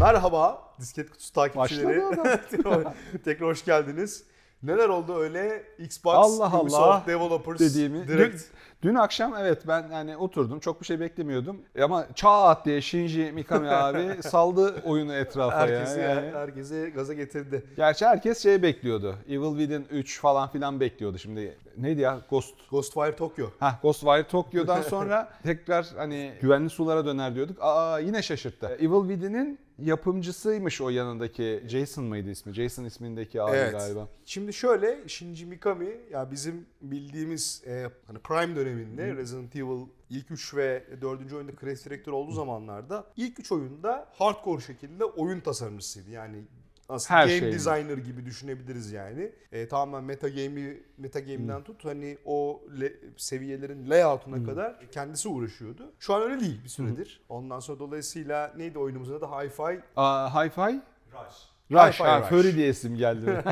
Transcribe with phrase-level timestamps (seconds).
[0.00, 2.02] Merhaba disket kutusu takipçileri.
[3.24, 4.24] Tekrar hoş geldiniz.
[4.62, 8.08] Neler oldu öyle Xbox Allah Ubisoft Allah Developers dediğimi.
[8.08, 8.42] Direct.
[8.82, 11.56] Dün, dün akşam evet ben yani oturdum çok bir şey beklemiyordum.
[11.82, 16.08] Ama çat diye Shinji Mikami abi saldı oyunu etrafa Herkesi, ya.
[16.08, 16.30] Yani.
[16.34, 17.64] herkesi gaza getirdi.
[17.76, 19.14] Gerçi herkes şey bekliyordu.
[19.28, 21.58] Evil Within 3 falan filan bekliyordu şimdi.
[21.76, 22.20] Neydi ya?
[22.30, 22.54] Ghost.
[22.70, 23.46] Ghostwire Tokyo.
[23.60, 27.56] Ha Ghostwire Tokyo'dan sonra tekrar hani güvenli sulara döner diyorduk.
[27.60, 28.66] Aa yine şaşırttı.
[28.66, 32.52] Evil Within'in yapımcısıymış o yanındaki Jason mıydı ismi?
[32.54, 33.72] Jason ismindeki abi Evet.
[33.72, 34.08] galiba.
[34.24, 40.54] Şimdi şöyle Shinji Mikami ya bizim bildiğimiz e, hani Prime döneminde Resident Evil ilk 3
[40.54, 41.32] ve 4.
[41.32, 46.10] oyunda kreatif direktör olduğu zamanlarda ilk 3 oyunda hardcore şekilde oyun tasarımcısıydı.
[46.10, 46.44] Yani
[46.90, 47.52] aslında Her game şey.
[47.52, 49.32] designer gibi düşünebiliriz yani.
[49.52, 55.92] E, tamamen meta game'i meta game'den tut hani o le- seviyelerin layout'una kadar kendisi uğraşıyordu.
[55.98, 57.20] Şu an öyle değil bir süredir.
[57.28, 60.80] Ondan sonra dolayısıyla neydi oyunumuzun adı Hi-Fi Aa, Hi-Fi?
[61.12, 61.49] Rush.
[61.70, 61.78] Rush.
[62.00, 62.28] Hi-Fi Ha, Rush.
[62.28, 63.26] Furry diye isim geldi.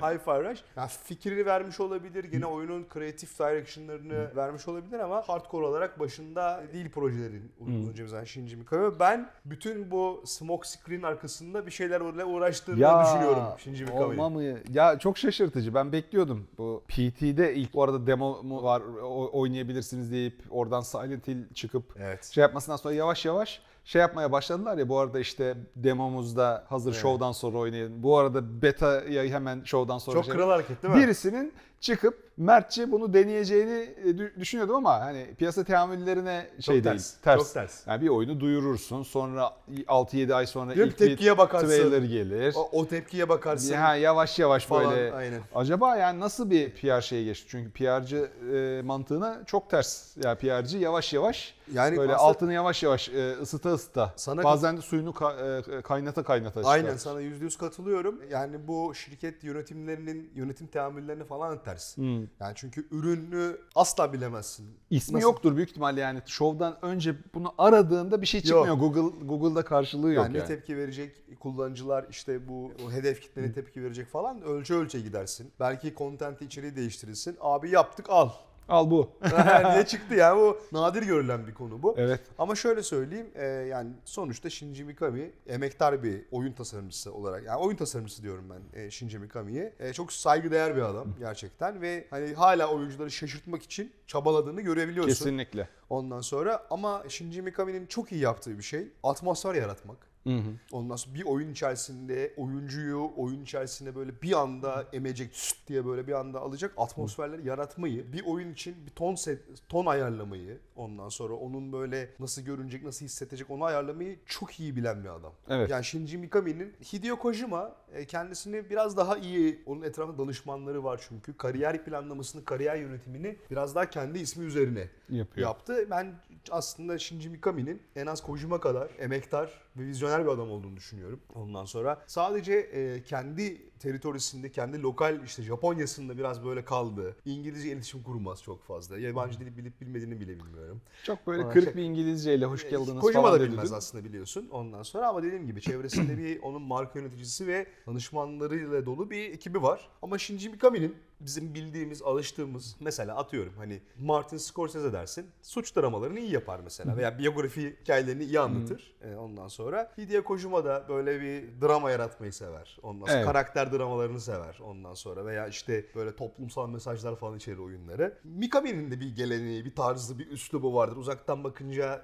[0.00, 0.58] Hi-Fi Rush.
[0.76, 2.24] Yani fikrini vermiş olabilir.
[2.24, 8.56] Gene oyunun kreatif direction'larını vermiş olabilir ama hardcore olarak başında değil projelerin uzunca zaman Shinji
[8.56, 9.00] Mikami.
[9.00, 14.08] Ben bütün bu smoke screen arkasında bir şeylerle uğraştığını düşünüyorum Shinji Mikami'nin.
[14.18, 14.42] olma mı?
[14.72, 15.74] Ya çok şaşırtıcı.
[15.74, 16.46] Ben bekliyordum.
[16.58, 21.84] Bu PT'de ilk bu arada demo mu var o- oynayabilirsiniz deyip oradan Silent Hill çıkıp
[21.98, 22.24] Evet.
[22.24, 27.02] şey yapmasından sonra yavaş yavaş şey yapmaya başladılar ya bu arada işte demomuzda hazır Evet.
[27.02, 28.02] şovdan sonra oynayın.
[28.02, 31.00] Bu arada beta'yı hemen şovdan sonra Çok şey- kral hareket değil mi?
[31.02, 36.84] Birisinin çıkıp Mertçe bunu deneyeceğini e, dü- düşünüyordum ama hani piyasa teamüllerine şey Çok değil.
[36.84, 37.38] ters, Ters.
[37.38, 37.86] çok ters.
[37.86, 39.50] Yani bir oyunu duyurursun sonra
[39.88, 40.82] 6-7 ay sonra mi?
[40.82, 41.66] ilk Tepkiye bakarsın.
[41.68, 42.54] trailer gelir.
[42.56, 43.74] O, o tepkiye bakarsın.
[43.74, 45.12] Ha, yavaş yavaş Falan, böyle.
[45.12, 45.40] aynen.
[45.54, 47.46] Acaba yani nasıl bir PR şeye geçti?
[47.50, 50.16] Çünkü PR'cı e, mantığına çok ters.
[50.24, 54.12] Yani PR'cı yavaş yavaş Yani böyle altını yavaş yavaş e, ısıta ısıta.
[54.16, 56.72] Sana- Bazen de suyunu ka- e, kaynata kaynata çıkar.
[56.74, 58.20] Aynen sana yüzde yüz katılıyorum.
[58.30, 61.96] Yani bu şirket yönetimlerinin yönetim teamüllerine falan ters.
[61.96, 62.20] Hmm.
[62.20, 64.66] Yani çünkü ürünü asla bilemezsin.
[64.90, 65.22] İsmi Nasıl?
[65.26, 66.20] yoktur büyük ihtimalle yani.
[66.26, 68.66] Şovdan önce bunu aradığında bir şey çıkmıyor.
[68.66, 68.80] Yok.
[68.80, 70.44] Google Google'da karşılığı yok Yani, yani.
[70.44, 75.52] ne tepki verecek kullanıcılar işte bu hedef kitlene tepki verecek falan ölçe ölçe gidersin.
[75.60, 77.36] Belki content'i içeriği değiştirirsin.
[77.40, 78.30] Abi yaptık al.
[78.70, 79.10] Al bu.
[79.74, 81.94] diye çıktı yani bu nadir görülen bir konu bu.
[81.98, 82.20] evet.
[82.38, 87.76] Ama şöyle söyleyeyim e, yani sonuçta Shinji Mikami emektar bir oyun tasarımcısı olarak yani oyun
[87.76, 89.72] tasarımcısı diyorum ben e, Shinji Mikami'ye.
[89.78, 95.14] E, çok saygıdeğer bir adam gerçekten ve hani hala oyuncuları şaşırtmak için çabaladığını görebiliyorsun.
[95.14, 95.68] Kesinlikle.
[95.90, 100.09] Ondan sonra ama Shinji Mikami'nin çok iyi yaptığı bir şey atmosfer yaratmak.
[100.24, 100.52] Hı hı.
[100.72, 106.06] Ondan sonra bir oyun içerisinde oyuncuyu oyun içerisinde böyle bir anda emecek süt diye böyle
[106.06, 111.34] bir anda alacak atmosferleri yaratmayı, bir oyun için bir ton set, ton ayarlamayı, ondan sonra
[111.34, 115.32] onun böyle nasıl görünecek, nasıl hissedecek onu ayarlamayı çok iyi bilen bir adam.
[115.48, 115.70] Evet.
[115.70, 121.36] Yani Shinji Mikami'nin Hideo Kojima e, kendisini biraz daha iyi, onun etrafında danışmanları var çünkü.
[121.36, 125.46] Kariyer planlamasını, kariyer yönetimini biraz daha kendi ismi üzerine Yapıyor.
[125.48, 125.86] yaptı.
[125.90, 126.14] Ben
[126.50, 131.20] aslında Shinji Mikami'nin en az Kojima kadar emektar ve vizyoner bir adam olduğunu düşünüyorum.
[131.34, 137.16] Ondan sonra sadece e, kendi teritorisinde, kendi lokal işte Japonya'sında biraz böyle kaldı.
[137.24, 138.98] İngilizce iletişim kurmaz çok fazla.
[138.98, 140.80] Yabancı dili bilip bilmediğini bile bilmiyorum.
[141.04, 143.74] Çok böyle Aa, kırık şey- bir İngilizceyle hoş geldiniz Kojima falan da bilmez dün.
[143.76, 149.10] aslında biliyorsun ondan sonra ama dediğim gibi çevresinde bir onun marka yöneticisi ve danışmanlarıyla dolu
[149.10, 149.88] bir ekibi var.
[150.02, 156.32] Ama Shinji Mikami'nin bizim bildiğimiz, alıştığımız mesela atıyorum hani Martin Scorsese dersin suç dramalarını iyi
[156.32, 158.94] yapar mesela veya biyografi hikayelerini iyi anlatır.
[159.02, 162.78] E, ondan sonra Hideo Kojima da böyle bir drama yaratmayı sever.
[162.82, 163.26] Ondan sonra Evet.
[163.26, 168.18] karakter dramalarını sever ondan sonra veya işte böyle toplumsal mesajlar falan içerir oyunları.
[168.24, 170.96] Mikami'nin de bir geleneği, bir tarzı, bir üslubu vardır.
[170.96, 172.02] Uzaktan bakınca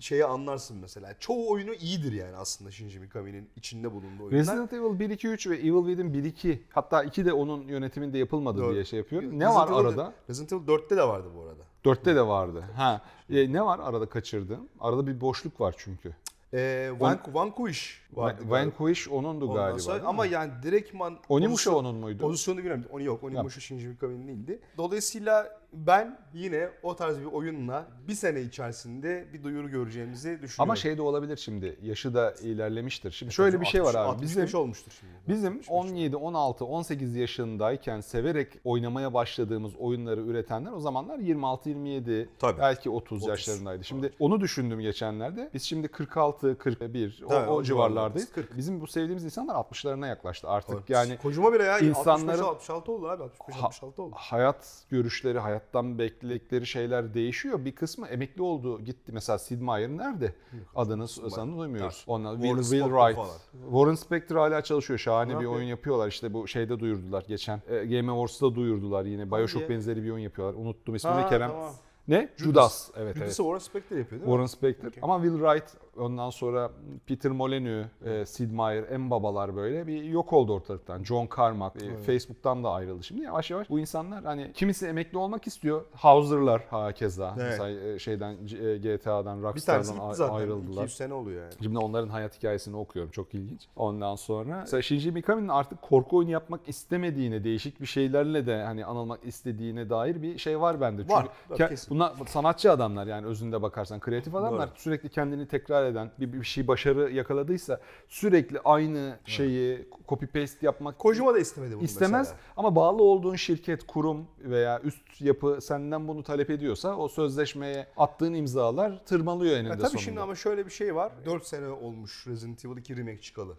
[0.00, 1.14] şeyi anlarsın mesela.
[1.20, 4.40] Çoğu oyunu iyidir yani aslında Shinji Mikami'nin içinde bulunduğu oyunlar.
[4.40, 8.18] Resident Evil 1 2 3 ve Evil Within 1 2 hatta 2 de onun yönetiminde
[8.18, 8.74] yapılmadı Dört.
[8.74, 9.22] diye şey yapıyor.
[9.22, 10.12] Ne Resident var arada?
[10.30, 11.62] Resident Evil 4'te de vardı bu arada.
[11.84, 12.64] 4'te de vardı.
[12.76, 13.02] Ha.
[13.30, 14.68] E, ne var arada kaçırdığım?
[14.80, 16.12] Arada bir boşluk var çünkü.
[16.54, 18.42] Ee, Van, Vanquish vardı.
[18.46, 19.78] Vanquish onundu Ondan galiba.
[19.78, 20.08] sonra- değil mi?
[20.08, 22.18] ama yani direktman Onimusha pozisyon- onun muydu?
[22.22, 22.84] Pozisyonu bilmiyorum.
[22.92, 23.24] Onu yok.
[23.24, 24.60] Onimusha Shinji Mikami'nin değildi.
[24.76, 30.54] Dolayısıyla ben yine o tarz bir oyunla bir sene içerisinde bir duyuru göreceğimizi düşünüyorum.
[30.58, 31.78] Ama şey de olabilir şimdi.
[31.82, 33.10] Yaşı da ilerlemiştir.
[33.10, 34.08] Şimdi şöyle bir şey var 60 abi.
[34.08, 35.12] 65 Bizim olmuştur şimdi.
[35.28, 35.70] Bizim 65.
[35.70, 42.60] 17, 16, 18 yaşındayken severek oynamaya başladığımız oyunları üretenler o zamanlar 26, 27, Tabii.
[42.60, 43.28] belki 30, 30.
[43.28, 43.84] yaşlarındaydı.
[43.84, 45.50] Şimdi onu düşündüm geçenlerde.
[45.54, 47.66] Biz şimdi 46, 41 o, Evet, o o civarlardayız.
[47.66, 48.32] civarlardayız.
[48.32, 48.56] 40.
[48.56, 50.74] Bizim bu sevdiğimiz insanlar 60'larına yaklaştı artık.
[50.74, 50.90] Evet.
[50.90, 54.14] Yani Kojima bile ya insanların- 65 66 oldu abi 65 Ha- 66 oldu.
[54.18, 57.64] hayat görüşleri, hayat hayattan bekledikleri şeyler değişiyor.
[57.64, 59.12] Bir kısmı emekli oldu gitti.
[59.12, 60.34] Mesela Sid Meier nerede?
[60.74, 62.04] Adını sanını duymuyoruz.
[62.06, 63.16] Onlar Will, Warren Will Spector Wright.
[63.16, 63.38] falan.
[63.70, 64.98] Warren Spector hala çalışıyor.
[64.98, 66.08] Şahane bir oyun yapıyorlar.
[66.08, 67.62] İşte bu şeyde duyurdular geçen.
[67.68, 69.30] E, Game Awards'da duyurdular yine.
[69.30, 69.68] Bioshock ya.
[69.68, 70.60] benzeri bir oyun yapıyorlar.
[70.60, 71.50] Unuttum ismini Ha, Kerem.
[71.50, 71.72] tamam.
[72.08, 72.28] Ne?
[72.36, 72.90] Judas.
[72.96, 73.16] Evet evet.
[73.16, 74.34] Judas'ı Warren Spector yapıyor değil mi?
[74.34, 74.92] Warren Spector.
[75.02, 76.70] Ama Will Wright ondan sonra
[77.06, 81.04] Peter Molyneux, e, Sid Meier, en babalar böyle bir yok oldu ortalıktan.
[81.04, 83.04] John Carmack, e, Facebook'tan da ayrıldı.
[83.04, 85.84] Şimdi yavaş yavaş bu insanlar hani kimisi emekli olmak istiyor.
[85.94, 87.34] Hauser'lar hakeza.
[87.38, 87.46] Evet.
[87.50, 88.36] Mesela e, şeyden
[88.82, 90.82] GTA'dan, Rockstar'dan ayrıldılar.
[90.82, 91.52] 200 sene oluyor yani.
[91.62, 93.10] Şimdi onların hayat hikayesini okuyorum.
[93.10, 93.68] Çok ilginç.
[93.76, 98.84] Ondan sonra mesela Shinji Mikami'nin artık korku oyunu yapmak istemediğine, değişik bir şeylerle de hani
[98.84, 101.02] anılmak istediğine dair bir şey var bende.
[101.02, 101.28] Çünkü Var,
[101.68, 101.90] kesin.
[101.90, 104.78] bunlar sanatçı adamlar yani özünde bakarsan kreatif adamlar Doğru.
[104.78, 110.98] sürekli kendini tekrar eden bir, bir şey başarı yakaladıysa sürekli aynı şeyi copy paste yapmak
[110.98, 112.38] Kojima da istemedi bunu istemez mesela.
[112.56, 118.34] ama bağlı olduğun şirket, kurum veya üst yapı senden bunu talep ediyorsa o sözleşmeye attığın
[118.34, 119.98] imzalar tırmalıyor eninde Ya tabii sonunda.
[120.02, 121.12] şimdi ama şöyle bir şey var.
[121.26, 123.56] 4 sene olmuş Resident Evil 2 remake çıkalı.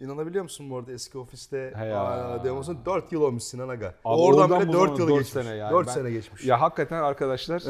[0.00, 2.00] İnanabiliyor musun bu arada eski ofiste He ya.
[2.00, 3.94] aa, demosun 4 yıl olmuş Sinan Aga.
[4.04, 5.28] Abi oradan, bile bu 4 zamana yıl dört geçmiş.
[5.44, 5.72] sene yani.
[5.72, 6.44] 4 Ben- sene geçmiş.
[6.44, 7.62] Ya hakikaten arkadaşlar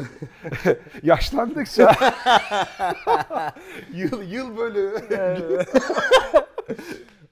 [1.03, 1.91] yaşlandıkça
[3.95, 4.95] yıl yıl bölü.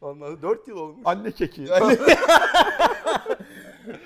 [0.03, 1.01] Ondan 4 yıl olmuş.
[1.05, 1.67] anne keki.
[1.67, 1.99] 4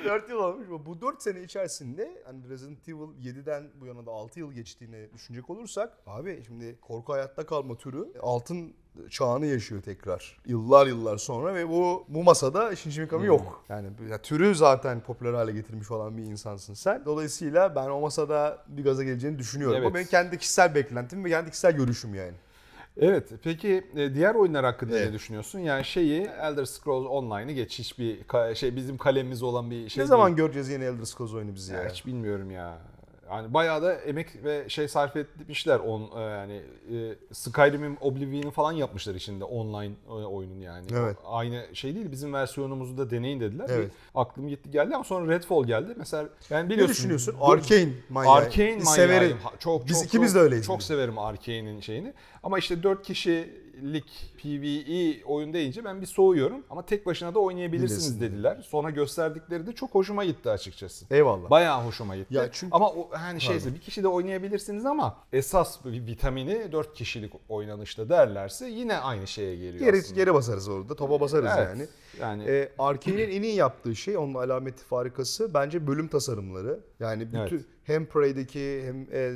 [0.30, 0.68] yıl olmuş.
[0.86, 5.50] Bu 4 sene içerisinde hani Resident Evil 7'den bu yana da 6 yıl geçtiğini düşünecek
[5.50, 8.74] olursak abi şimdi korku hayatta kalma türü altın
[9.09, 10.38] çağını yaşıyor tekrar.
[10.45, 13.63] Yıllar yıllar sonra ve bu bu masada Shinji Mikami yok.
[13.69, 17.06] Yani ya, türü zaten popüler hale getirmiş olan bir insansın sen.
[17.06, 19.77] Dolayısıyla ben o masada bir gaza geleceğini düşünüyorum.
[19.77, 19.89] Evet.
[19.89, 22.33] Bu benim kendi kişisel beklentim ve kendi kişisel görüşüm yani.
[22.99, 25.07] Evet peki e, diğer oyunlar hakkında Evet.
[25.07, 25.59] ne düşünüyorsun?
[25.59, 28.19] Yani şeyi Elder Scrolls Online'ı geç hiçbir
[28.55, 30.38] şey bizim kalemimiz olan bir şey ne zaman değil.
[30.38, 31.83] göreceğiz yeni Elder Scrolls oyunu biz ya?
[31.83, 32.77] Ya hiç bilmiyorum ya.
[33.31, 36.62] Yani bayağı da emek ve şey sarf etmişler on e, yani
[36.94, 40.85] e, Skyrim'in Oblivion'ı falan yapmışlar içinde online e, oyunun yani.
[40.94, 41.18] Evet.
[41.25, 43.65] Aynı şey değil bizim versiyonumuzu da deneyin dediler.
[43.69, 43.85] Evet.
[44.15, 45.94] Bir aklım gitti geldi ama sonra Redfall geldi.
[45.97, 46.95] Mesela yani Ne biliyorsun.
[46.95, 47.35] düşünüyorsun?
[47.39, 48.33] bu- Arcane manyağı.
[48.35, 49.13] Arcane Biz manyağıyım.
[49.13, 49.38] severim.
[49.44, 52.13] Ha, Çok, Biz çok, ikimiz çok, de öyleyiz Çok severim Arcane'in şeyini.
[52.44, 53.03] Ama işte 4
[53.81, 54.06] kişilik
[54.44, 56.63] PvE oyun deyince ben bir soğuyorum.
[56.69, 58.21] Ama tek başına da oynayabilirsiniz Bilirsin.
[58.35, 58.62] dediler.
[58.69, 61.06] Sonra gösterdikleri de çok hoşuma gitti açıkçası.
[61.12, 61.50] Eyvallah.
[61.50, 62.33] Bayağı hoşuma gitti.
[62.35, 66.94] Ya çünkü- Ama o hani şeyse bir kişi de oynayabilirsiniz ama esas bir vitamini 4
[66.94, 70.15] kişilik oynanışta derlerse yine aynı şeye geliyor Geri, aslında.
[70.15, 70.95] geri basarız orada.
[70.95, 71.68] Topa basarız Evet.
[71.69, 71.85] yani.
[72.21, 76.80] Yani Ee, Arkane'in en iyi yaptığı şey, onun alameti farikası bence bölüm tasarımları.
[77.00, 77.65] Yani bütün Evet.
[77.87, 79.35] Hem Prey'deki hem e,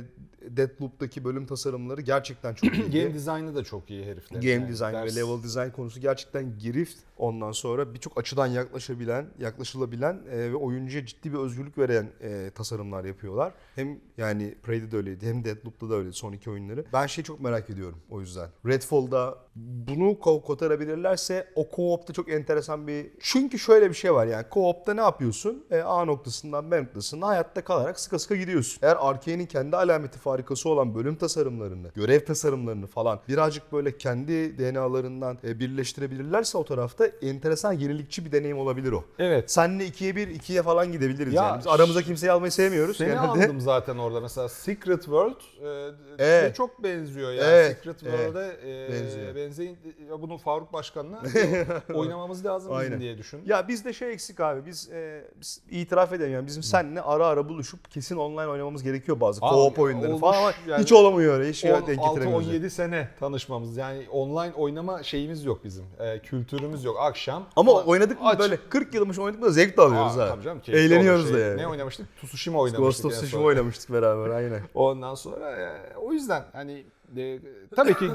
[0.56, 2.90] Deathloop'taki bölüm tasarımları gerçekten çok iyi.
[2.90, 4.36] game design'ı da çok iyi herifler.
[4.40, 6.96] Game Yani design ders- ve level design konusu gerçekten girift.
[7.16, 13.04] Ondan sonra birçok açıdan yaklaşabilen, yaklaşılabilen e, ve oyuncuya ciddi bir özgürlük veren e, tasarımlar
[13.04, 13.52] yapıyorlar.
[13.74, 16.84] Hem yani Prey'de de öyleydi hem Deathloop'ta da öyleydi son iki oyunları.
[16.92, 18.48] Ben şey çok merak ediyorum o yüzden.
[18.66, 23.06] Redfall'da bunu ko- kotarabilirlerse o co-op'ta çok enteresan bir...
[23.20, 25.64] Çünkü şöyle bir şey var yani co-op'ta ne yapıyorsun?
[25.70, 28.78] E, A noktasından B noktasına hayatta kalarak sıka sıka gidiyorsun.
[28.82, 35.38] Eğer Arkane'in kendi alameti farikası olan bölüm tasarımlarını, görev tasarımlarını falan birazcık böyle kendi DNA'larından
[35.44, 39.04] e, birleştirebilirlerse o tarafta enteresan yenilikçi bir deneyim olabilir o.
[39.18, 39.50] Evet.
[39.50, 41.58] Senle ikiye bir, ikiye falan gidebiliriz Ya yani.
[41.58, 42.96] Biz aramıza kimseyi almayı sevmiyoruz.
[42.96, 43.26] Seni genelde.
[43.26, 46.56] aldım zaten orada mesela Secret World e, Evet.
[46.56, 47.44] çok benziyor ya.
[47.44, 48.12] Evet, Secret evet.
[48.14, 49.34] World'e e, Benziyor.
[49.34, 49.78] benzeyin
[50.10, 51.22] ya bunu Faruk Başkan'la
[51.94, 53.00] oynamamız lazım Aynen.
[53.00, 53.40] diye düşün.
[53.46, 54.66] Ya bizde şey eksik abi.
[54.66, 59.20] Biz, e, biz itiraf edelim yani bizim seninle ara ara buluşup kesin online oynamamız gerekiyor
[59.20, 61.50] bazı co-op oyunları olmuş falan ama yani hiç olamıyor öyle.
[61.50, 62.48] Hiç denk getiremiyoruz.
[62.48, 65.84] 16-17 sene tanışmamız yani online oynama şeyimiz yok bizim.
[65.98, 66.96] E, kültürümüz yok.
[67.00, 68.38] Akşam Ama oynadık mı aç.
[68.38, 70.28] böyle 40 yılmış oynadık mı zevk de alıyoruz ha.
[70.28, 71.34] tabii canım, keyifli Eğleniyoruz olur.
[71.34, 71.58] da Şey, yani.
[71.62, 72.06] Ne oynamıştık?
[72.16, 72.84] Tsushima oynamıştık.
[72.84, 74.60] Ghost of en Tsushima oynamıştık beraber aynen.
[74.74, 76.84] Ondan sonra e, o yüzden hani
[77.16, 77.38] e,
[77.76, 78.10] tabii ki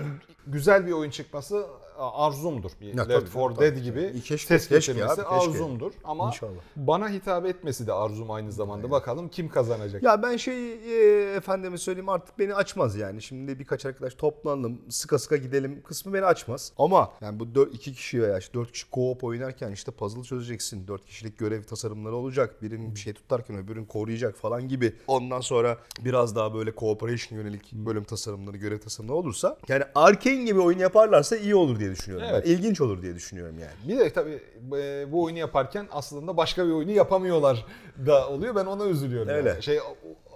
[0.48, 1.66] güzel bir oyun çıkması
[2.00, 2.72] arzumdur.
[2.82, 3.66] Bir Ya Left tabii, 4 tabii.
[3.66, 5.52] Dead gibi İyi, keşke, ses keşke getirmesi abi, keşke.
[5.52, 5.92] arzumdur.
[6.04, 6.52] Ama İnşallah.
[6.76, 8.92] bana hitap etmesi de arzum aynı zamanda.
[8.92, 10.04] Bakalım kim kazanacak.
[10.04, 13.22] Ya ben şey e, efendime söyleyeyim artık beni açmaz yani.
[13.22, 16.72] Şimdi birkaç arkadaş toplanalım sıka sıka gidelim kısmı beni açmaz.
[16.78, 20.88] Ama yani bu 4, iki kişi veya işte 4 kişi co-op oynarken işte puzzle çözeceksin.
[20.88, 22.62] 4 kişilik görev tasarımları olacak.
[22.62, 24.96] Birinin bir şey tutarken öbürünü koruyacak falan gibi.
[25.08, 30.60] Ondan sonra biraz daha böyle cooperation yönelik bölüm tasarımları, görev tasarımları olursa yani Arkane gibi
[30.60, 32.28] oyun yaparlarsa iyi olur diye düşünüyorum.
[32.32, 32.44] Evet.
[32.46, 32.52] Ben.
[32.52, 33.74] İlginç olur diye düşünüyorum yani.
[33.88, 34.40] Bir de tabii
[34.78, 37.66] e, bu oyunu yaparken aslında başka bir oyunu yapamıyorlar
[38.06, 38.56] da oluyor.
[38.56, 39.30] Ben ona üzülüyorum.
[39.30, 39.50] Öyle.
[39.50, 39.64] Yani.
[39.64, 39.80] Şey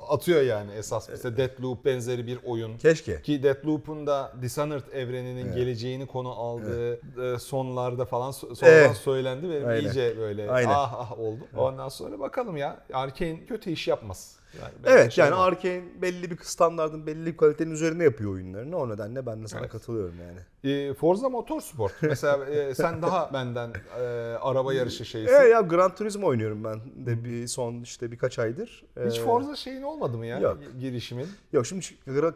[0.10, 1.10] atıyor yani esas.
[1.10, 2.78] Mesela Deathloop benzeri bir oyun.
[2.78, 3.22] Keşke.
[3.22, 6.94] Ki Deathloop'un da Dishonored evreninin geleceğini konu aldığı
[7.36, 8.98] e, sonlarda falan so- sonradan Evet.
[8.98, 9.82] söylendi ve Aynen.
[9.82, 10.70] iyice böyle Aynen.
[10.70, 11.44] ah ah oldu.
[11.58, 14.41] Ondan sonra bakalım ya Arkane kötü iş yapmaz.
[14.60, 15.48] Yani Evet şey yani var.
[15.48, 18.78] Arkane belli bir standartın belli bir kalitenin üzerine yapıyor oyunlarını.
[18.78, 20.40] O nedenle ben de sana katılıyorum yani.
[20.64, 21.94] Ee, Forza Motorsport.
[22.02, 24.04] Mesela e, sen daha benden e,
[24.42, 25.34] araba yarışı şeysin.
[25.36, 28.86] Evet ya Gran Turismo oynuyorum ben de bir son işte birkaç aydır.
[29.06, 30.58] Hiç Ee, Forza şeyin olmadı mı ya yok.
[30.80, 31.28] girişimin?
[31.54, 31.86] Yok şimdi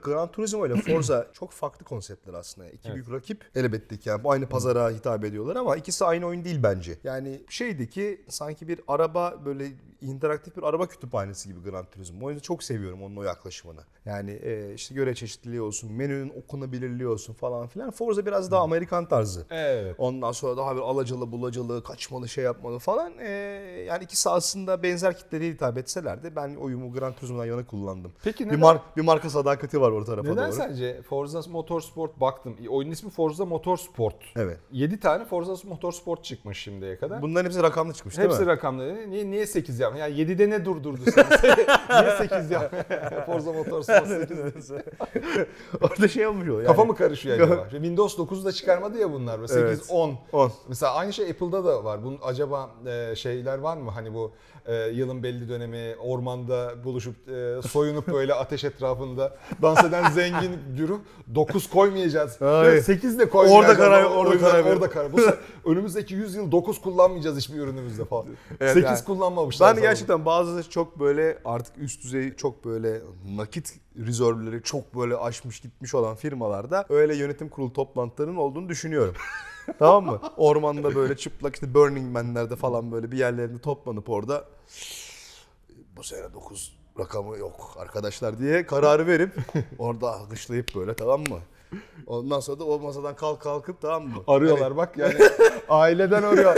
[0.04, 2.70] Gran, Turismo ile Forza çok farklı konseptler aslında.
[2.70, 6.46] İki büyük rakip elbette ki yani bu aynı pazara hitap ediyorlar ama ikisi aynı oyun
[6.46, 6.98] değil bence.
[7.04, 9.68] Yani şeydi ki sanki bir araba böyle
[10.02, 12.05] interaktif bir araba kütüphanesi gibi Gran Turismo.
[12.22, 13.82] O yüzden çok seviyorum onun o yaklaşımını.
[14.06, 17.92] Yani e, işte görev çeşitliliği olsun, menünün okunabilirliği olsun falan filan.
[17.92, 19.46] Forza biraz daha Amerikan tarzı.
[19.50, 19.96] Evet.
[19.98, 23.14] Ondan sonra daha bir alacalı bulacalı, kaçmalı şey yapmalı falan.
[23.20, 23.30] Ee,
[23.88, 28.12] yani ikisi aslında benzer kitleye hitap etseler de ben oyumu Gran Turismo'dan yana kullandım.
[28.24, 30.56] Peki Bir, neden, mar- bir marka sadakati var o tarafa neden doğru.
[30.56, 32.56] sence Forza Motorsport baktım.
[32.70, 34.16] Oyunun ismi Forza Motorsport.
[34.36, 34.60] Evet.
[34.72, 37.22] 7 tane Forza Motorsport çıkmış şimdiye kadar.
[37.22, 38.48] Bunların hepsi rakamlı çıkmış değil Hepsi mi?
[38.48, 39.10] rakamları.
[39.10, 40.00] Niye, niye 8 yapma?
[40.00, 41.26] Yani 7'de ne durdurdu seni?
[42.02, 42.80] niye 8 yapma?
[43.26, 44.08] Forza Motorsport
[44.54, 44.72] 8.
[45.82, 46.66] Orada şey olmuş o yani.
[46.66, 47.56] Kafa mı karışıyor acaba?
[47.70, 49.40] Şimdi Windows 9'da çıkarmadı ya bunlar.
[49.48, 49.80] 8, Evet.
[49.90, 50.18] 10.
[50.32, 50.52] 10.
[50.68, 52.04] Mesela aynı şey Apple'da da var.
[52.04, 53.92] Bunun acaba e, şeyler var mı?
[53.92, 54.32] Hani bu
[54.66, 61.00] e, yılın belli dönemi ormanda buluşup e, soyunup böyle ateş etrafında dans eden zengin güruh
[61.36, 62.42] 9 koymayacağız.
[62.42, 62.82] Hayır.
[62.82, 63.66] 8 de koymayacağız.
[63.66, 65.14] Orada karar- orada karar orada karar.
[65.14, 65.20] Bu
[65.66, 68.26] önümüzdeki 100 yıl 9 kullanmayacağız hiçbir ürünümüzde falan.
[68.60, 69.04] Evet, 8 yani.
[69.06, 69.68] kullanmamışlar.
[69.70, 69.90] Ben falan.
[69.90, 73.02] gerçekten bazı çok böyle artık üst düzey çok böyle
[73.36, 79.14] nakit rezervleri çok böyle aşmış gitmiş olan firmalarda öyle yönetim kurulu toplantılarının olduğunu düşünüyorum.
[79.80, 80.20] tamam mı?
[80.38, 84.44] Ormanda böyle çıplak işte Burning Man'lerde falan böyle bir yerlerinde toplanıp orada
[85.98, 89.32] bu sene 9 rakamı yok arkadaşlar diye kararı verip
[89.78, 91.40] orada alkışlayıp böyle tamam mı?
[92.08, 94.24] Ondan sonra da o masadan kalk kalkıp tamam mı?
[94.28, 95.14] Arıyorlar bak yani
[95.70, 96.56] aileden arıyor.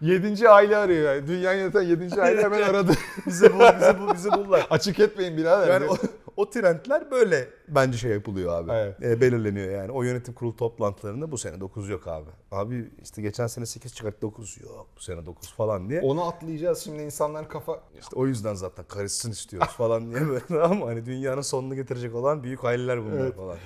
[0.00, 1.26] Yedinci aile arıyor yani.
[1.28, 2.92] Dünya yöneten yedinci aile hemen aradı.
[3.26, 4.66] bize bul, bize bul, bize bullar.
[4.70, 5.68] Açık etmeyin birader.
[5.68, 5.96] Yani o,
[6.38, 8.72] o trendler böyle bence şey yapılıyor abi.
[8.72, 9.02] Evet.
[9.02, 9.92] E, belirleniyor yani.
[9.92, 12.30] O yönetim kurulu toplantılarında bu sene 9 yok abi.
[12.50, 16.00] Abi işte geçen sene 8 çıkart 9 yok bu sene 9 falan diye.
[16.00, 17.80] Onu atlayacağız şimdi insanlar kafa...
[18.00, 22.42] İşte o yüzden zaten karışsın istiyoruz falan diye böyle ama hani dünyanın sonunu getirecek olan
[22.42, 23.36] büyük aileler bunlar Evet.
[23.36, 23.56] falan.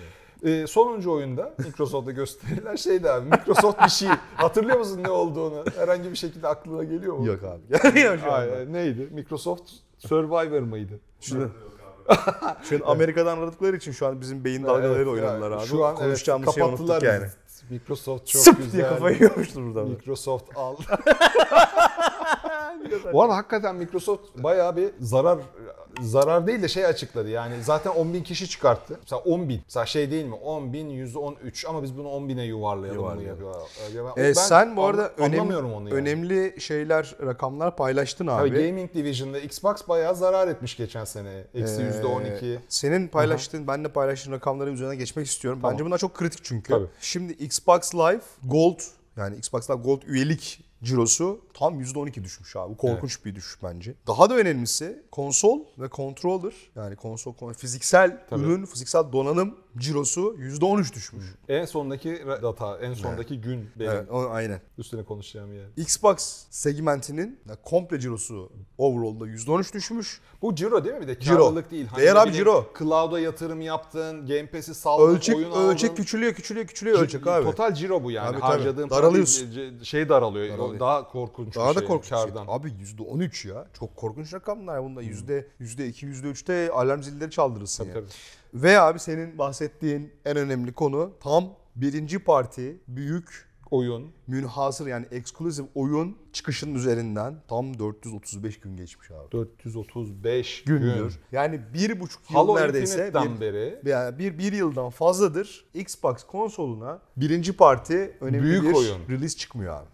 [0.44, 3.30] Ee, sonuncu oyunda Microsoft'ta gösterilen şeydi abi.
[3.30, 4.08] Microsoft bir şey.
[4.36, 5.64] Hatırlıyor musun ne olduğunu?
[5.76, 7.26] Herhangi bir şekilde aklına geliyor mu?
[7.26, 7.82] Yok abi.
[7.82, 8.56] Gelmiyor şu anda.
[8.56, 9.08] Ay, neydi?
[9.12, 11.00] Microsoft Survivor mıydı?
[11.20, 11.50] Şunu,
[12.62, 15.66] şu an Amerika'dan aradıkları için şu an bizim beyin dalgalarıyla Evet, oynadılar yani abi.
[15.68, 17.24] Şu an Konuşacağımız evet, şeyi unuttuk yani.
[17.24, 17.74] bizi.
[17.74, 18.88] Microsoft çok Sıp diye güzel.
[18.88, 19.82] kafayı yiyormuştur burada.
[19.88, 20.76] Microsoft al.
[23.12, 25.38] Bu arada hakikaten Microsoft bayağı bir zarar
[26.00, 28.98] zarar değil de şey açıkladı yani zaten 10 bin kişi çıkarttı.
[29.02, 29.60] Mesela 10 bin.
[29.64, 30.34] Mesela şey değil mi?
[30.34, 33.00] 10 bin 113 ama biz bunu 10 bine yuvarlayalım.
[33.00, 33.28] Yuvarlayalım.
[33.44, 33.54] yapıyor.
[33.94, 35.98] Ya ben- E, ben sen bu arada anlamıyorum onu yani.
[35.98, 38.48] önemli şeyler, rakamlar paylaştın abi.
[38.50, 41.44] Tabii Gaming Division'da Xbox bayağı zarar etmiş geçen sene.
[41.54, 42.58] Eksi Ee, %12.
[42.68, 45.58] Senin paylaştığın, benle paylaştığın rakamların üzerine geçmek istiyorum.
[45.62, 45.72] Tamam.
[45.74, 46.72] Bence bunlar çok kritik çünkü.
[46.72, 46.86] Tabii.
[47.00, 48.78] Şimdi Xbox Live Gold
[49.16, 52.76] yani Xbox Live Gold üyelik cirosu tam %12 düşmüş abi.
[52.76, 53.94] Korkunç bir düşüş bence.
[54.06, 58.42] Daha da önemlisi konsol ve controller yani konsol fiziksel Tabii.
[58.42, 61.24] ürün, fiziksel donanım cirosu %13 düşmüş.
[61.48, 64.60] En sondaki data, en sondaki gün benim Evet, o, aynen.
[64.78, 65.68] üstüne konuşacağım yani.
[65.76, 70.20] Xbox segmentinin yani komple cirosu overall'da %13 düşmüş.
[70.42, 71.18] Bu ciro değil mi bir de?
[71.18, 71.86] Karlılık değil.
[71.86, 72.66] Hani Değer abi, ciro.
[72.78, 76.02] Cloud'a yatırım yaptın, Game Pass'i saldın, Ölçek oyun ölçek aldın.
[76.02, 77.44] küçülüyor, küçülüyor, küçülüyor ölçek abi.
[77.44, 78.30] Total ciro bu yani.
[78.32, 78.40] Tabii.
[78.40, 79.82] Harcadığın Daralıyorsun.
[79.82, 80.58] şey daralıyor.
[80.58, 80.80] Daralıyor.
[80.80, 81.88] Daha korkunç Daha bir da şey.
[81.88, 82.08] korkunç.
[82.08, 82.18] şey.
[82.18, 82.44] kardan.
[82.48, 83.66] Abi %13 ya.
[83.78, 84.82] Çok korkunç rakamlar.
[84.84, 88.04] Bunda yüzde yüzde iki, yüzde üçte alarm zilleri çaldırırsın Tabii, ya.
[88.04, 88.12] tabii.
[88.54, 94.12] Ve abi senin bahsettiğin en önemli konu tam birinci parti büyük Oyun.
[94.26, 99.32] münhasır yani eksklusif oyun çıkışının üzerinden tam 435 gün geçmiş abi.
[99.32, 100.78] 435 gün.
[100.78, 101.18] Gündür.
[101.32, 106.24] Yani bir buçuk yıl Halo neredeyse Infinite'den bir, beri yani bir, bir yıldan fazladır Xbox
[106.24, 109.08] konsoluna birinci parti önemli Büyük bir oyun.
[109.08, 109.88] release çıkmıyor abi.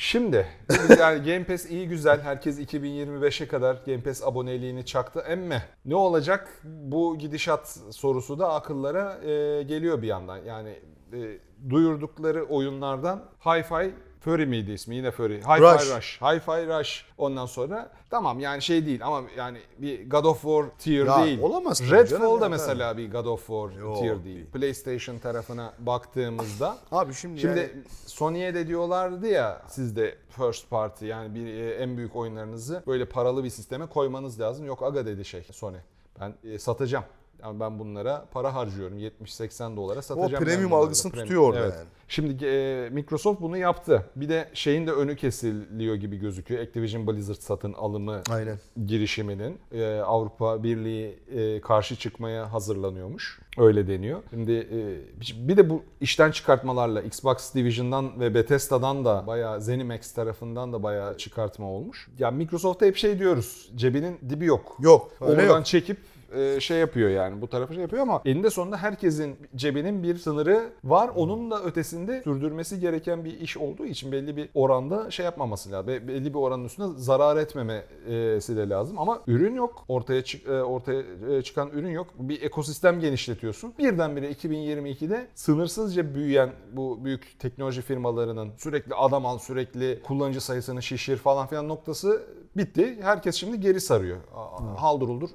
[0.00, 2.20] Şimdi biz yani Game Pass iyi güzel.
[2.20, 5.24] Herkes 2025'e kadar Game Pass aboneliğini çaktı.
[5.28, 6.62] Emme ne olacak?
[6.64, 10.36] Bu gidişat sorusu da akıllara e, geliyor bir yandan.
[10.36, 10.78] Yani
[11.12, 11.18] e,
[11.70, 14.96] duyurdukları oyunlardan Hi-Fi Fury miydi ismi?
[14.96, 15.40] Yine Fury.
[15.40, 15.96] Hi-Fi Rush.
[15.96, 16.18] Rush.
[16.22, 17.04] Hi-Fi Rush.
[17.18, 21.40] Ondan sonra tamam yani şey değil ama yani bir God of War tier Ya, değil.
[21.42, 24.46] olamaz Redfall da mesela bir God of War Yok, tier değil.
[24.46, 27.70] PlayStation tarafına baktığımızda Abi şimdi, Şimdi yani-
[28.06, 33.04] Sony'ye de diyorlardı ya siz de first party yani bir e, en büyük oyunlarınızı böyle
[33.04, 34.66] paralı bir sisteme koymanız lazım.
[34.66, 35.76] Yok aga dedi şey Sony.
[36.20, 37.04] Ben e, satacağım.
[37.42, 38.98] Yani ben bunlara para harcıyorum.
[38.98, 40.32] 70-80 dolara satacağım.
[40.32, 41.26] ben premium algısını Premium.
[41.28, 41.74] tutuyor orada Evet.
[41.78, 41.86] yani.
[42.08, 44.06] Şimdi e, Microsoft bunu yaptı.
[44.16, 46.62] Bir de şeyin de önü kesiliyor gibi gözüküyor.
[46.62, 48.58] Activision Blizzard satın alımı Aynen.
[48.86, 53.40] girişiminin e, Avrupa Birliği e, karşı çıkmaya hazırlanıyormuş.
[53.58, 54.20] Öyle deniyor.
[54.30, 60.72] Şimdi e, bir de bu işten çıkartmalarla Xbox Division'dan ve Bethesda'dan da bayağı ZeniMax tarafından
[60.72, 62.08] da bayağı çıkartma olmuş.
[62.18, 63.70] Ya Microsoft'a hep şey diyoruz.
[63.76, 64.76] Cebinin dibi yok.
[64.80, 65.10] Yok.
[65.20, 65.66] Öyle Oradan yok.
[65.66, 65.98] çekip
[66.34, 70.72] e, şey yapıyor yani bu tarafa şey yapıyor ama eninde sonunda herkesin cebinin bir sınırı
[70.84, 71.10] var.
[71.16, 75.86] Onun da ötesinde sürdürmesi gereken bir iş olduğu için belli bir oranda şey yapmaması lazım.
[75.88, 79.84] Be- Belli bir oranın üstünde zarar etmemesi de lazım ama ürün yok.
[79.88, 82.06] Ortaya çık e, ortaya e, çıkan ürün yok.
[82.18, 83.72] Bir ekosistem genişletiyorsun.
[83.78, 91.16] Birdenbire 2022'de sınırsızca büyüyen bu büyük teknoloji firmalarının sürekli adam al, sürekli kullanıcı sayısını şişir
[91.16, 92.22] falan filan noktası
[92.56, 92.98] bitti.
[93.02, 94.16] Herkes şimdi geri sarıyor.
[94.34, 95.28] Aa, Haldır uldur.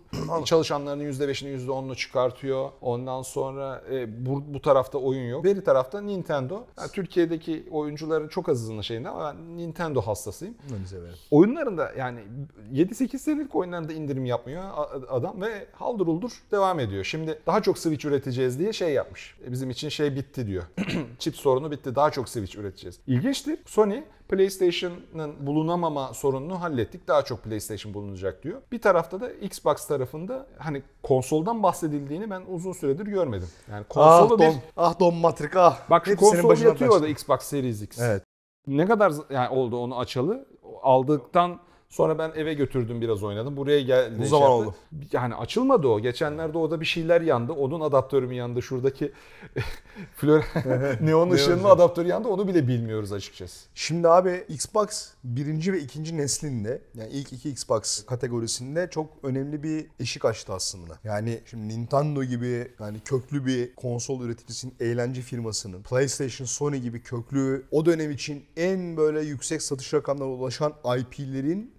[0.85, 2.69] Çalışanlarının %5'ini %10'unu çıkartıyor.
[2.81, 5.43] Ondan sonra e, bu, bu tarafta oyun yok.
[5.43, 6.63] Beri tarafta Nintendo.
[6.79, 10.55] Yani Türkiye'deki oyuncuların çok azının şeyinde ama ben Nintendo hastasıyım.
[11.31, 12.19] Oyunlarında yani
[12.73, 14.63] 7-8 senelik oyunlarında indirim yapmıyor
[15.09, 17.03] adam ve haldır uldur devam ediyor.
[17.03, 19.35] Şimdi daha çok Switch üreteceğiz diye şey yapmış.
[19.47, 20.63] E, Bizim için şey bitti diyor.
[21.19, 21.95] Çip sorunu bitti.
[21.95, 22.99] Daha çok Switch üreteceğiz.
[23.07, 23.59] İlginçtir.
[23.65, 27.07] Sony PlayStation'ın bulunamama sorununu hallettik.
[27.07, 28.61] Daha çok PlayStation bulunacak diyor.
[28.71, 33.49] Bir tarafta da Xbox tarafında hani konsoldan bahsedildiğini ben uzun süredir görmedim.
[33.71, 35.79] Yani Ah konsolu bir Don, ah Don Matrik ah.
[35.89, 37.99] Bak şu konsol yatıyor orada Xbox Series X.
[37.99, 38.23] Evet.
[38.67, 40.45] Ne kadar yani oldu onu açalı?
[40.81, 41.59] Aldıktan
[41.95, 43.57] sonra ben eve götürdüm biraz oynadım.
[43.57, 44.15] Buraya geldi.
[44.17, 44.69] Bu şey zaman yaptı.
[44.69, 44.75] oldu.
[45.11, 45.99] Yani açılmadı o.
[45.99, 47.51] Geçenlerde o da bir şeyler yandı.
[47.51, 48.61] Onun adaptörü mü yandı?
[48.61, 49.11] Şuradaki
[51.01, 52.27] neon ışığının adaptörü yandı?
[52.27, 53.65] Onu bile bilmiyoruz açıkçası.
[53.75, 54.87] Şimdi abi Xbox
[55.23, 60.99] birinci ve ikinci neslinde yani ilk iki Xbox kategorisinde çok önemli bir eşik açtı aslında.
[61.03, 67.65] Yani şimdi Nintendo gibi yani köklü bir konsol üreticisinin eğlence firmasının PlayStation, Sony gibi köklü
[67.71, 71.75] o dönem için en böyle yüksek satış rakamlarına ulaşan IP'lerin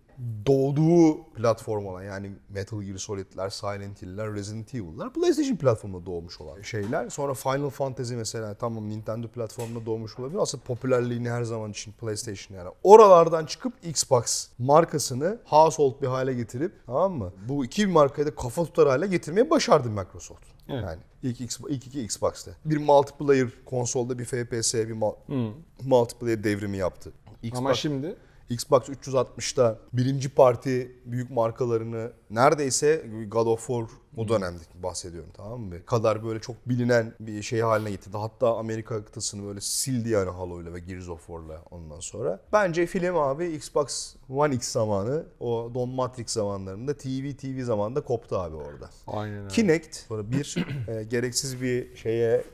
[0.46, 6.62] doğduğu platform olan yani Metal Gear Solid'ler, Silent Hill'ler, Resident Evil'lar PlayStation platformunda doğmuş olan
[6.62, 7.08] şeyler.
[7.10, 10.38] Sonra Final Fantasy mesela tamam Nintendo platformunda doğmuş olabilir.
[10.38, 12.70] Aslında popülerliğini her zaman için PlayStation yani.
[12.82, 17.32] Oralardan çıkıp Xbox markasını household bir hale getirip tamam mı?
[17.48, 20.44] Bu iki markayı da kafa tutar hale getirmeyi başardı Microsoft.
[20.68, 20.84] Evet.
[20.84, 22.50] Yani ilk, ilk iki Xbox'ta.
[22.64, 25.52] Bir multiplayer konsolda bir FPS, bir mul-
[25.84, 27.12] multiplayer devrimi yaptı.
[27.54, 28.16] Ama Xbox- şimdi
[28.50, 35.74] Xbox 360'da birinci parti büyük markalarını neredeyse God of War o dönemde bahsediyorum tamam mı?
[35.86, 38.16] Kadar böyle çok bilinen bir şey haline getirdi.
[38.16, 42.40] Hatta Amerika kıtasını böyle sildi yani Halo'yla ve Gears of War'la ondan sonra.
[42.52, 48.36] Bence film abi Xbox One X zamanı o Don Matrix zamanlarında TV TV zamanında koptu
[48.36, 48.90] abi orada.
[49.06, 49.48] aynen öyle.
[49.48, 50.56] Kinect sonra bir
[50.88, 52.44] e, gereksiz bir şeye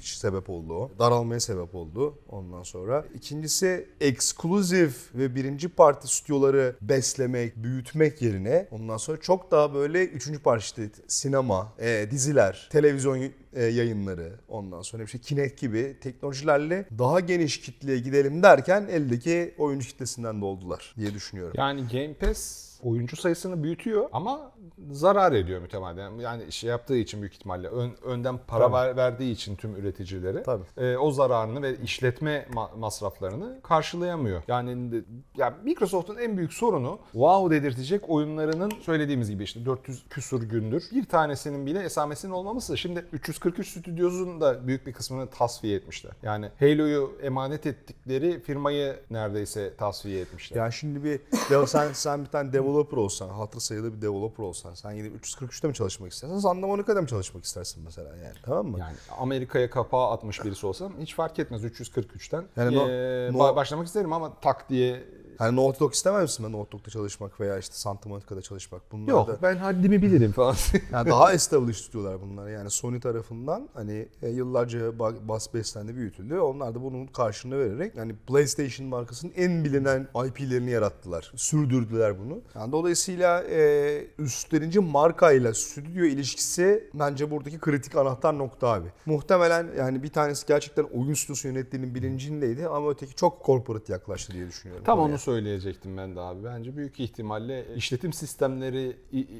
[0.00, 0.90] sebep oldu o.
[0.98, 3.04] Daralmaya sebep oldu ondan sonra.
[3.14, 10.38] İkincisi exclusive ve birinci parti stüdyoları beslemek, büyütmek yerine ondan sonra çok daha böyle üçüncü
[10.42, 17.60] parti sinema, e, diziler, televizyon e, yayınları ondan sonra işte Kinect gibi teknolojilerle daha geniş
[17.60, 21.54] kitleye gidelim derken eldeki oyuncu kitlesinden doldular diye düşünüyorum.
[21.56, 24.52] Yani Game Pass oyuncu sayısını büyütüyor ama
[24.90, 26.10] zarar ediyor mütemadiyen.
[26.18, 28.74] Yani şey yaptığı için büyük ihtimalle ön- önden para Tabii.
[28.74, 30.64] ver- verdiği için tüm üreticilere Tabii.
[30.76, 34.42] e, o zararını ve işletme ma- masraflarını karşılayamıyor.
[34.48, 35.02] Yani
[35.36, 41.04] ya Microsoft'un en büyük sorunu wow dedirtecek oyunlarının söylediğimiz gibi işte 400 küsur gündür bir
[41.04, 42.78] tanesinin bile esamesinin olmaması.
[42.78, 43.04] Şimdi
[43.38, 46.12] 343 stüdyozun da büyük bir kısmını tasfiye etmişler.
[46.22, 50.56] Yani Halo'yu emanet ettikleri firmayı neredeyse tasfiye etmişler.
[50.56, 51.20] Yani şimdi bir
[51.66, 55.74] sen sen bir tane developer olsan, hatır sayılı bir developer olsan, sen gidip 343'te mi
[55.74, 56.38] çalışmak istersin?
[56.38, 58.34] Santa Monica'da mı çalışmak istersin mesela yani?
[58.42, 58.78] Tamam mı?
[58.78, 62.44] Yani Amerika'ya kapağı atmış birisi olsam hiç fark etmez 343'ten.
[62.56, 65.04] Yani no- Ee, no- ba- başlamak isterim ama tak diye
[65.38, 68.92] Hani Naughty Dog istemez misin ben Naughty Dog'da çalışmak veya işte Santa Monica'da çalışmak?
[68.92, 70.54] Bunlar yok da ben haddimi bilirim falan.
[70.92, 72.48] yani daha established tutuyorlar bunlar.
[72.48, 76.38] Yani Sony tarafından hani e, yıllarca ba- bas beslendi büyütüldü.
[76.38, 81.32] Onlar da bunun karşılığını vererek yani PlayStation markasının en bilinen IP'lerini yarattılar.
[81.36, 82.40] Sürdürdüler bunu.
[82.54, 88.88] Yani dolayısıyla e, üstlerince markayla stüdyo ilişkisi bence buradaki kritik anahtar nokta abi.
[89.06, 94.46] Muhtemelen yani bir tanesi gerçekten oyun stüdyosu yönettiğinin bilincindeydi ama öteki çok korporat yaklaştı diye
[94.48, 94.84] düşünüyorum.
[94.84, 95.14] Tam konuya.
[95.14, 96.44] onu söyleyecektim ben de abi.
[96.44, 98.96] Bence büyük ihtimalle işletim sistemleri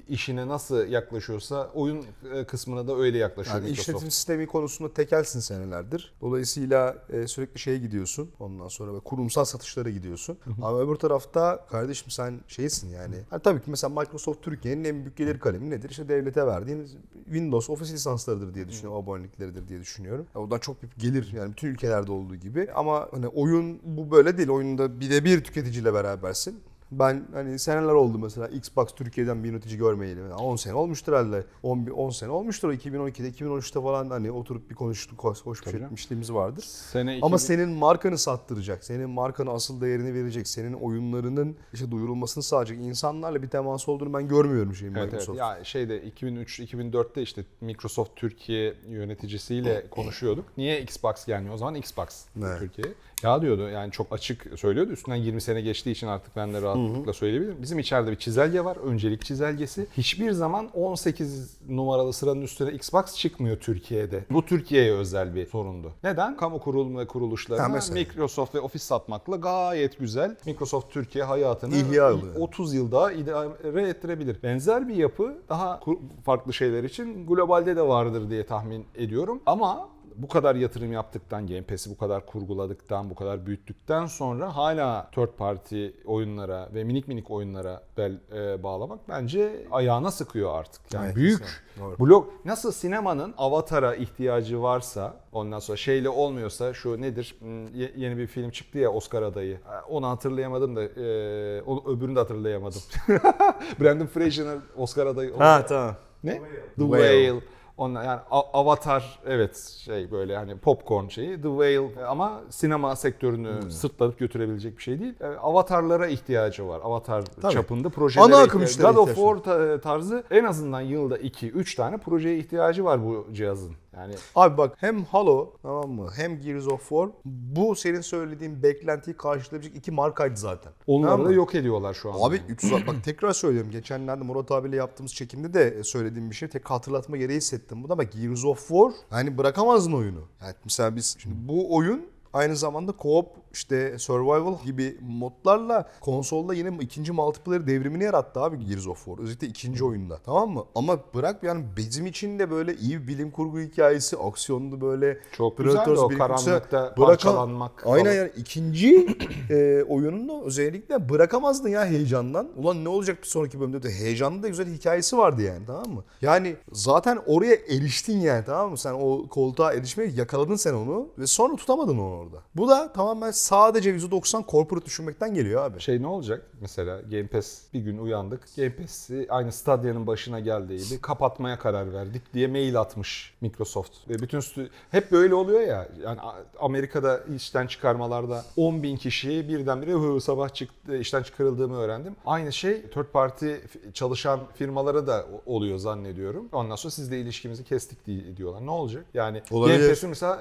[0.09, 3.89] işine nasıl yaklaşıyorsa oyun e, kısmına da öyle yaklaşıyor Yani Microsoft.
[3.89, 6.15] işletim sistemi konusunda tekelsin senelerdir.
[6.21, 8.31] Dolayısıyla e, sürekli şeye gidiyorsun.
[8.41, 10.39] Ondan sonra böyle kurumsal satışlara gidiyorsun.
[10.63, 13.17] Ama öbür tarafta kardeşim sen şeysin yani.
[13.31, 15.91] Ha, tabii ki mesela Microsoft Türkiye'nin en büyük gelir kalemi nedir?
[15.91, 16.89] İşte devlete verdiğin
[17.25, 19.03] Windows, Office lisanslarıdır diye düşünüyorum.
[19.05, 20.27] Abonelikleridir diye düşünüyorum.
[20.35, 22.69] Ya, Oradan çok büyük gelir yani bütün ülkelerde olduğu gibi.
[22.75, 24.49] Ama hani oyun bu böyle değil.
[24.49, 25.45] Oyunda birebir
[25.79, 26.61] tüketiciyle berabersin.
[26.91, 30.21] Ben hani seneler oldu mesela Xbox Türkiye'den bir yönetici görmeyeli.
[30.21, 31.45] Yani 10 sene olmuştur herhalde.
[31.63, 32.69] 10, 10 sene olmuştur.
[32.69, 35.87] o 2012'de, 2013'te falan hani oturup bir konuştuk, hoş, hoş bir Tabii şey canım.
[35.93, 36.63] etmişliğimiz vardır.
[36.65, 42.43] Sene Ama 2000 senin markanı sattıracak, senin markanın asıl değerini verecek, senin oyunlarının işte duyurulmasını
[42.45, 45.13] sağlayacak insanlarla bir temas olduğunu ben görmüyorum şeyin Evet, evet.
[45.13, 45.39] Microsoft.
[45.39, 50.45] Ya şeyde 2003-2004'te işte Microsoft Türkiye yöneticisiyle konuşuyorduk.
[50.57, 51.55] Niye Xbox gelmiyor?
[51.55, 52.07] O zaman Xbox
[52.43, 52.59] Evet.
[52.59, 52.89] Türkiye.
[53.23, 54.91] Ya diyordu yani çok açık söylüyordu.
[54.93, 57.57] Üstünden 20 sene geçtiği için artık ben de rahatlıkla söyleyebilirim.
[57.63, 58.77] Bizim içeride bir çizelge var.
[58.77, 59.87] Öncelik çizelgesi.
[59.97, 64.25] Hiçbir zaman 18 numaralı sıranın üstüne Xbox çıkmıyor Türkiye'de.
[64.31, 65.93] Bu Türkiye'ye özel bir sorundu.
[66.05, 66.37] Neden?
[66.37, 67.63] Kamu kurum ve kuruluşlarına.
[67.95, 70.37] Microsoft ve Office satmakla gayet güzel.
[70.47, 71.75] Microsoft Türkiye hayatını
[72.17, 72.35] oluyor.
[72.37, 74.43] 30 yıl daha idare ettirebilir.
[74.43, 75.81] Benzer bir yapı daha
[76.25, 79.41] farklı şeyler için globalde de vardır diye tahmin ediyorum.
[79.47, 85.11] Ama bu kadar yatırım yaptıktan, Game Pass'i bu kadar kurguladıktan, bu kadar büyüttükten sonra hala
[85.15, 90.95] third party oyunlara ve minik minik oyunlara bel e, bağlamak bence ayağına sıkıyor artık.
[90.95, 91.43] Yani Evet, büyük.
[91.81, 91.99] Doğru.
[91.99, 98.19] blok nasıl sinemanın avatara ihtiyacı varsa ondan sonra şeyle olmuyorsa şu nedir Hmm, ye- yeni
[98.19, 102.81] bir film çıktı ya Oscar adayı onu hatırlayamadım da e, o, öbürünü de hatırlayamadım.
[103.81, 105.95] Brandon Fraser'ın Oscar adayı Ha tamam.
[106.25, 106.33] ne?
[106.77, 107.27] The Whale.
[107.27, 107.41] Whale.
[107.79, 113.71] Onlar yani Avatar evet şey böyle hani popcorn şeyi The Whale ama sinema sektörünü Hmm.
[113.71, 115.15] sırtlanıp götürebilecek bir şey değil.
[115.21, 116.81] E, Avatarlara ihtiyacı var.
[116.85, 117.53] Avatar Tabii.
[117.53, 122.39] çapında projelere Ana akım God of War ta- tarzı en azından yılda 2-3 tane projeye
[122.39, 123.73] ihtiyacı var bu cihazın.
[123.99, 129.17] Yani Abi bak hem Halo tamam mı hem Gears of War bu senin söylediğin beklentiyi
[129.17, 130.73] karşılayabilecek iki markaydı zaten.
[130.87, 132.29] onları Tamam da yok ediyorlar şu an.
[132.29, 133.71] Abi 300 bak tekrar söylüyorum.
[133.71, 136.49] Geçenlerde Murat abiyle yaptığımız çekimde de söylediğim bir şey.
[136.49, 137.99] Tek hatırlatma gereği hissettim bu da.
[137.99, 140.23] Bak Gears of War hani bırakamadın oyunu.
[140.43, 146.71] Yani mesela biz şimdi bu oyun aynı zamanda co-op işte survival gibi modlarla konsolda yine
[146.81, 149.19] ikinci multiplayer devrimini yarattı abi Gears of War.
[149.19, 150.19] Özellikle ikinci oyunda.
[150.25, 150.65] Tamam mı?
[150.75, 155.57] Ama bırak yani bizim için de böyle iyi bir bilim kurgu hikayesi, aksiyonlu böyle Çok
[155.57, 158.17] Predators o karanlıkta parçalanmak Aynen falan.
[158.17, 159.07] yani ikinci
[159.51, 162.49] e, oyununu özellikle bırakamazdın ya heyecandan.
[162.57, 166.05] Ulan ne olacak bir sonraki bölümde de heyecanlı da güzel hikayesi vardı yani tamam mı?
[166.23, 168.79] Yani zaten oraya eriştin yani tamam mı?
[168.79, 172.37] Sen o koltuğa erişmeye yakaladın sen onu ve sonra tutamadın onu orada.
[172.57, 175.81] Bu da tamamen sadece %90 corporate düşünmekten geliyor abi.
[175.81, 176.47] Şey ne olacak?
[176.61, 178.41] Mesela Game Pass bir gün uyandık.
[178.57, 183.93] Game Pass'i aynı Stadia'nın başına geldiği gibi kapatmaya karar verdik diye mail atmış Microsoft.
[184.09, 185.89] Ve bütün stü- hep böyle oluyor ya.
[186.05, 186.19] Yani
[186.61, 192.17] Amerika'da işten çıkarmalarda 10 bin kişi birdenbire "Hı, sabah çıktı işten çıkarıldığımı öğrendim.
[192.27, 193.53] Aynı şey third party
[193.95, 196.49] çalışan firmalara da oluyor zannediyorum.
[196.53, 198.67] Ondan sonra sizle ilişkimizi kestik diyorlar.
[198.67, 199.05] Ne olacak?
[199.15, 199.77] Yani Olabilir.
[199.79, 200.39] Game Pass'in mesela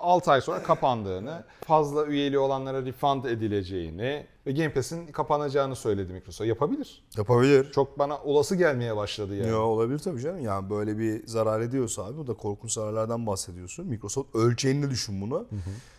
[0.00, 0.62] 6 ay sonra
[1.08, 6.48] kapandığını, fazla üyeli olanlara refund edileceğini ve Game Pass'in kapanacağını söyledi Microsoft.
[6.48, 7.04] Yapabilir.
[7.16, 7.72] Yapabilir.
[7.72, 9.48] Çok bana olası gelmeye başladı yani.
[9.48, 10.40] Ya olabilir tabii canım.
[10.40, 13.86] Yani böyle bir zarar ediyorsa abi bu da korkunç zararlardan bahsediyorsun.
[13.86, 15.46] Microsoft ölçeğini düşün bunu.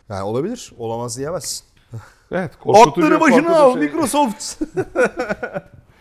[0.09, 0.71] Yani olabilir.
[0.77, 1.65] Olamaz diyemezsin.
[2.31, 3.81] Evet, korkutucu, Aklını başına al şey.
[3.81, 4.61] Microsoft.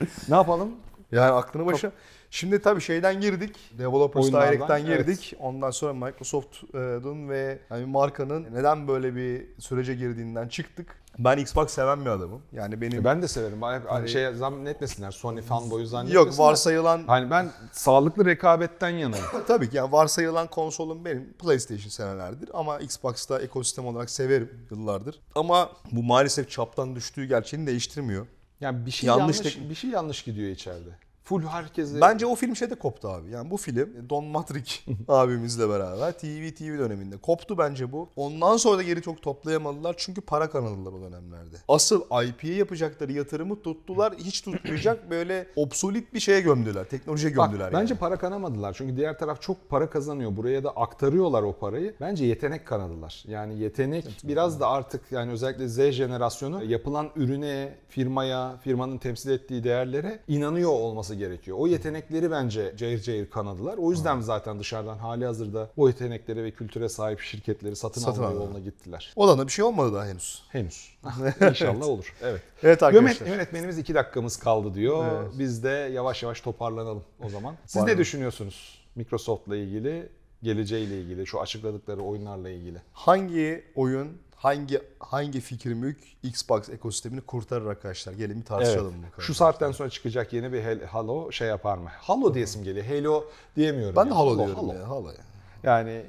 [0.28, 0.68] Ne yapalım?
[1.12, 1.92] Yani aklını başına.
[2.30, 3.56] Şimdi tabii şeyden girdik.
[3.78, 5.06] Developers Oyunlardan, Direct'ten evet.
[5.06, 5.34] girdik.
[5.40, 10.96] Ondan sonra Microsoft'un ve hani markanın neden böyle bir sürece girdiğinden çıktık.
[11.18, 12.42] Ben Xbox seven bir adamım.
[12.52, 13.62] Yani benim Ben de severim.
[13.62, 15.10] Ay- Şey zannetmesinler.
[15.10, 16.24] Sony fanboyu zannetmesinler.
[16.26, 19.26] yok varsayılan Hani ben sağlıklı rekabetten yanayım.
[19.48, 25.20] tabii ki yani varsayılan konsolum benim PlayStation senelerdir ama Xbox'ta ekosistem olarak severim yıllardır.
[25.34, 28.26] Ama bu maalesef çaptan düştüğü gerçeğini değiştirmiyor.
[28.60, 30.90] Yani bir şey Yanlış yanlış, bir şey yanlış gidiyor içeride.
[31.28, 33.30] Full herkese Bence o film şeyde koptu abi.
[33.30, 38.08] Yani bu film Don Matrick abimizle beraber TV TV döneminde koptu bence bu.
[38.16, 41.56] Ondan sonra da geri çok toplayamadılar çünkü para kanalılar o dönemlerde.
[41.68, 44.14] Asıl IP'ye yapacakları yatırımı tuttular.
[44.18, 46.84] Hiç tutmayacak böyle obsolit bir şeye gömdüler.
[46.84, 48.00] Teknolojiye Bak, gömdüler bence yani.
[48.00, 48.74] para kanamadılar.
[48.78, 50.36] Çünkü diğer taraf çok para kazanıyor.
[50.36, 51.94] Buraya da aktarıyorlar o parayı.
[52.00, 53.24] Bence yetenek kanadılar.
[53.26, 59.64] Yani yetenek biraz da artık yani özellikle Z jenerasyonu yapılan ürüne, firmaya, firmanın temsil ettiği
[59.64, 61.56] değerlere inanıyor olması gerekiyor.
[61.60, 63.78] O yetenekleri bence cayır cayır kanadılar.
[63.78, 68.34] O yüzden zaten dışarıdan hali hazırda o yeteneklere ve kültüre sahip şirketleri satın, Satın alma
[68.34, 69.12] yoluna gittiler.
[69.16, 70.42] Olan da bir şey olmadı daha henüz.
[70.48, 70.98] Henüz.
[71.48, 72.14] İnşallah olur.
[72.22, 72.42] Evet.
[72.62, 73.26] Evet arkadaşlar.
[73.26, 75.06] Yönet- yönetmenimiz iki dakikamız kaldı diyor.
[75.22, 75.32] Evet.
[75.38, 77.54] Biz de yavaş yavaş toparlanalım o zaman.
[77.66, 77.92] Siz Pardon.
[77.92, 80.08] ne düşünüyorsunuz Microsoft'la ilgili,
[80.42, 82.78] geleceğiyle ilgili, şu açıkladıkları oyunlarla ilgili?
[82.92, 88.12] Hangi oyun, hangi hangi fikir mülk Xbox ekosistemini kurtarır arkadaşlar?
[88.12, 89.20] Gelin bir tartışalım bakalım.
[89.22, 91.88] Şu saatten sonra çıkacak yeni bir Halo şey yapar mı?
[92.00, 92.86] Halo diyesim geliyor.
[92.86, 93.24] Halo
[93.56, 93.96] diyemiyorum.
[93.96, 94.16] ben de yani.
[94.18, 94.78] Halo diyorum Halo.
[94.78, 94.88] ya.
[94.88, 95.14] Halo ya.
[95.62, 96.02] Yani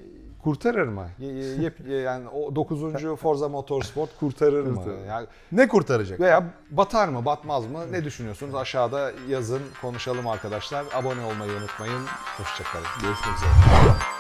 [0.44, 1.08] kurtarır mı?
[1.60, 2.80] Yep- yani o 9.
[3.20, 4.84] Forza Motorsport kurtarır mı?
[5.08, 6.20] Yani Ne kurtaracak?
[6.20, 7.92] veya batar mı, batmaz mı?
[7.92, 8.56] Ne düşünüyorsunuz?
[8.56, 10.86] Aşağıda yazın, konuşalım arkadaşlar.
[10.94, 12.06] Abone olmayı unutmayın.
[12.38, 12.86] Hoşçakalın.
[13.02, 14.19] Görüşmek üzere.